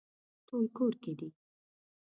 [0.47, 1.29] ټول کور کې دي